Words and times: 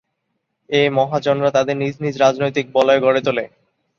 এ 0.69 0.81
মহাজনরা 0.91 1.49
তাদের 1.51 1.75
নিজ 1.77 1.95
নিজ 1.99 2.15
রাজনৈতিক 2.17 2.65
বলয় 2.73 2.99
গড়ে 2.99 3.21
তোলে। 3.23 3.45